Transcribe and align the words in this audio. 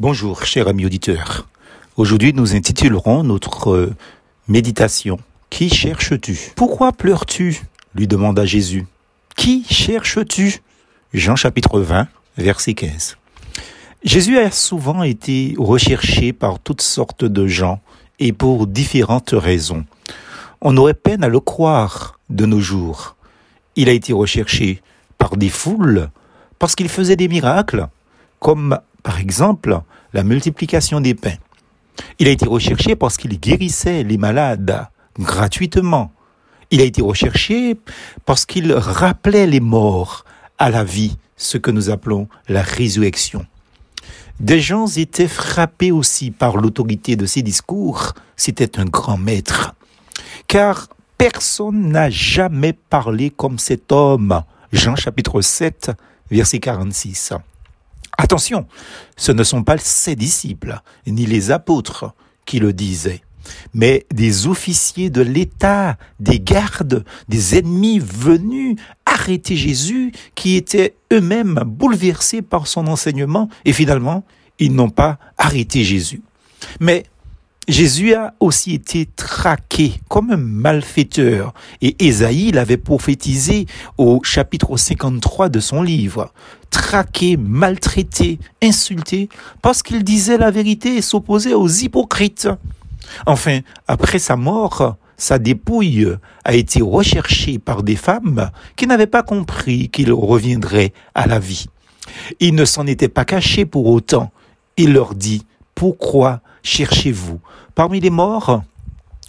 Bonjour, 0.00 0.44
cher 0.46 0.66
ami 0.66 0.86
auditeur. 0.86 1.46
Aujourd'hui, 1.98 2.32
nous 2.32 2.54
intitulerons 2.54 3.22
notre 3.22 3.70
euh, 3.70 3.94
méditation 4.48 5.18
Qui 5.50 5.68
cherches-tu? 5.68 6.52
Pourquoi 6.56 6.92
pleures-tu? 6.92 7.60
lui 7.94 8.06
demanda 8.06 8.46
Jésus. 8.46 8.86
Qui 9.36 9.62
cherches-tu? 9.68 10.62
Jean 11.12 11.36
chapitre 11.36 11.80
20, 11.80 12.08
verset 12.38 12.72
15. 12.72 13.18
Jésus 14.02 14.38
a 14.38 14.50
souvent 14.50 15.02
été 15.02 15.54
recherché 15.58 16.32
par 16.32 16.60
toutes 16.60 16.80
sortes 16.80 17.26
de 17.26 17.46
gens 17.46 17.82
et 18.18 18.32
pour 18.32 18.66
différentes 18.66 19.34
raisons. 19.34 19.84
On 20.62 20.78
aurait 20.78 20.94
peine 20.94 21.24
à 21.24 21.28
le 21.28 21.40
croire 21.40 22.18
de 22.30 22.46
nos 22.46 22.60
jours. 22.60 23.16
Il 23.76 23.90
a 23.90 23.92
été 23.92 24.14
recherché 24.14 24.80
par 25.18 25.36
des 25.36 25.50
foules 25.50 26.08
parce 26.58 26.74
qu'il 26.74 26.88
faisait 26.88 27.16
des 27.16 27.28
miracles, 27.28 27.86
comme 28.38 28.80
par 29.02 29.18
exemple 29.18 29.80
la 30.12 30.22
multiplication 30.22 31.00
des 31.00 31.14
pains. 31.14 31.36
Il 32.18 32.28
a 32.28 32.30
été 32.30 32.46
recherché 32.46 32.96
parce 32.96 33.16
qu'il 33.16 33.38
guérissait 33.38 34.02
les 34.02 34.18
malades 34.18 34.86
gratuitement. 35.18 36.12
Il 36.70 36.80
a 36.80 36.84
été 36.84 37.02
recherché 37.02 37.76
parce 38.26 38.46
qu'il 38.46 38.72
rappelait 38.72 39.46
les 39.46 39.60
morts 39.60 40.24
à 40.58 40.70
la 40.70 40.84
vie, 40.84 41.16
ce 41.36 41.58
que 41.58 41.70
nous 41.70 41.90
appelons 41.90 42.28
la 42.48 42.62
résurrection. 42.62 43.44
Des 44.38 44.60
gens 44.60 44.86
étaient 44.86 45.28
frappés 45.28 45.92
aussi 45.92 46.30
par 46.30 46.56
l'autorité 46.56 47.16
de 47.16 47.26
ses 47.26 47.42
discours. 47.42 48.14
C'était 48.36 48.78
un 48.78 48.86
grand 48.86 49.18
maître. 49.18 49.74
Car 50.46 50.88
personne 51.18 51.90
n'a 51.90 52.08
jamais 52.08 52.72
parlé 52.72 53.30
comme 53.30 53.58
cet 53.58 53.92
homme. 53.92 54.42
Jean 54.72 54.96
chapitre 54.96 55.42
7, 55.42 55.90
verset 56.30 56.58
46. 56.58 57.34
Attention, 58.22 58.66
ce 59.16 59.32
ne 59.32 59.42
sont 59.42 59.62
pas 59.62 59.78
ses 59.78 60.14
disciples, 60.14 60.78
ni 61.06 61.24
les 61.24 61.50
apôtres 61.50 62.12
qui 62.44 62.58
le 62.58 62.74
disaient, 62.74 63.22
mais 63.72 64.04
des 64.12 64.46
officiers 64.46 65.08
de 65.08 65.22
l'État, 65.22 65.96
des 66.18 66.38
gardes, 66.38 67.06
des 67.30 67.56
ennemis 67.56 67.98
venus 67.98 68.76
arrêter 69.06 69.56
Jésus, 69.56 70.12
qui 70.34 70.56
étaient 70.56 70.96
eux-mêmes 71.10 71.62
bouleversés 71.64 72.42
par 72.42 72.66
son 72.66 72.88
enseignement, 72.88 73.48
et 73.64 73.72
finalement, 73.72 74.22
ils 74.58 74.74
n'ont 74.74 74.90
pas 74.90 75.18
arrêté 75.38 75.82
Jésus. 75.82 76.20
Mais 76.78 77.06
Jésus 77.70 78.14
a 78.14 78.34
aussi 78.40 78.74
été 78.74 79.06
traqué 79.06 79.94
comme 80.08 80.32
un 80.32 80.36
malfaiteur 80.36 81.54
et 81.80 81.94
Ésaïe 82.04 82.50
l'avait 82.50 82.76
prophétisé 82.76 83.66
au 83.96 84.20
chapitre 84.24 84.76
53 84.76 85.48
de 85.50 85.60
son 85.60 85.80
livre. 85.80 86.32
Traqué, 86.70 87.36
maltraité, 87.36 88.40
insulté 88.60 89.28
parce 89.62 89.84
qu'il 89.84 90.02
disait 90.02 90.36
la 90.36 90.50
vérité 90.50 90.96
et 90.96 91.00
s'opposait 91.00 91.54
aux 91.54 91.68
hypocrites. 91.68 92.48
Enfin, 93.24 93.60
après 93.86 94.18
sa 94.18 94.34
mort, 94.34 94.96
sa 95.16 95.38
dépouille 95.38 96.08
a 96.44 96.54
été 96.54 96.82
recherchée 96.82 97.60
par 97.60 97.84
des 97.84 97.94
femmes 97.94 98.50
qui 98.74 98.88
n'avaient 98.88 99.06
pas 99.06 99.22
compris 99.22 99.90
qu'il 99.90 100.12
reviendrait 100.12 100.92
à 101.14 101.28
la 101.28 101.38
vie. 101.38 101.66
Il 102.40 102.56
ne 102.56 102.64
s'en 102.64 102.88
était 102.88 103.08
pas 103.08 103.24
caché 103.24 103.64
pour 103.64 103.86
autant. 103.86 104.32
Il 104.76 104.92
leur 104.92 105.14
dit, 105.14 105.44
pourquoi 105.76 106.40
cherchez-vous 106.62 107.40
parmi 107.74 108.00
les 108.00 108.10
morts 108.10 108.62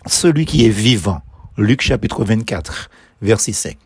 celui 0.07 0.45
qui 0.45 0.65
est 0.65 0.69
vivant 0.69 1.21
Luc 1.57 1.81
chapitre 1.81 2.23
24, 2.23 2.89
verset 3.21 3.53
5. 3.53 3.77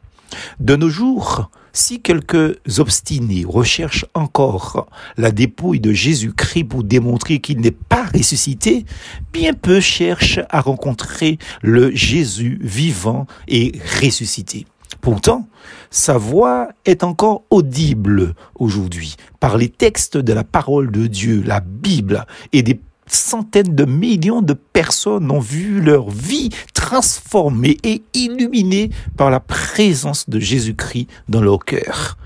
De 0.59 0.75
nos 0.75 0.89
jours, 0.89 1.49
si 1.73 2.01
quelques 2.01 2.57
obstinés 2.79 3.43
recherchent 3.45 4.05
encore 4.13 4.87
la 5.17 5.31
dépouille 5.31 5.81
de 5.81 5.91
Jésus-Christ 5.91 6.63
pour 6.63 6.83
démontrer 6.83 7.39
qu'il 7.39 7.59
n'est 7.59 7.71
pas 7.71 8.05
ressuscité, 8.13 8.85
bien 9.33 9.53
peu 9.53 9.81
cherchent 9.81 10.39
à 10.49 10.61
rencontrer 10.61 11.37
le 11.61 11.93
Jésus 11.93 12.59
vivant 12.61 13.27
et 13.47 13.73
ressuscité. 14.01 14.65
Pourtant, 15.01 15.47
sa 15.91 16.17
voix 16.17 16.69
est 16.85 17.03
encore 17.03 17.43
audible 17.49 18.33
aujourd'hui 18.55 19.17
par 19.39 19.57
les 19.57 19.69
textes 19.69 20.17
de 20.17 20.33
la 20.33 20.43
parole 20.43 20.91
de 20.91 21.07
Dieu, 21.07 21.43
la 21.45 21.59
Bible, 21.59 22.25
et 22.53 22.63
des 22.63 22.79
centaines 23.07 23.75
de 23.75 23.85
millions 23.85 24.41
de 24.41 24.53
personnes 24.53 25.31
ont 25.31 25.39
vu 25.39 25.81
leur 25.81 26.09
vie 26.09 26.49
transformée 26.73 27.77
et 27.83 28.03
illuminée 28.13 28.89
par 29.17 29.29
la 29.29 29.39
présence 29.39 30.29
de 30.29 30.39
Jésus-Christ 30.39 31.07
dans 31.29 31.41
leur 31.41 31.63
cœur. 31.63 32.17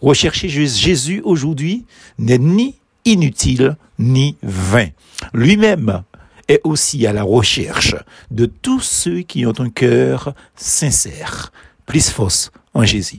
Rechercher 0.00 0.48
Jésus 0.48 1.20
aujourd'hui 1.24 1.84
n'est 2.18 2.38
ni 2.38 2.76
inutile 3.04 3.76
ni 3.98 4.36
vain. 4.42 4.88
Lui-même 5.32 6.02
est 6.46 6.60
aussi 6.64 7.06
à 7.06 7.12
la 7.12 7.22
recherche 7.22 7.94
de 8.30 8.46
tous 8.46 8.80
ceux 8.80 9.20
qui 9.20 9.44
ont 9.46 9.58
un 9.58 9.70
cœur 9.70 10.34
sincère 10.56 11.52
plus 11.86 12.10
force 12.10 12.50
en 12.74 12.84
Jésus. 12.84 13.16